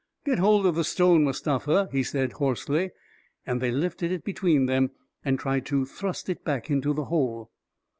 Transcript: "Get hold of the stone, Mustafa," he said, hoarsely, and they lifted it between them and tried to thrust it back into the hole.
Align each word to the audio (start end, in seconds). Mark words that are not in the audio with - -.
"Get 0.25 0.39
hold 0.39 0.65
of 0.65 0.73
the 0.73 0.83
stone, 0.83 1.23
Mustafa," 1.23 1.87
he 1.91 2.01
said, 2.01 2.31
hoarsely, 2.31 2.89
and 3.45 3.61
they 3.61 3.69
lifted 3.69 4.11
it 4.11 4.23
between 4.23 4.65
them 4.65 4.89
and 5.23 5.37
tried 5.37 5.63
to 5.67 5.85
thrust 5.85 6.27
it 6.27 6.43
back 6.43 6.71
into 6.71 6.91
the 6.91 7.05
hole. 7.05 7.51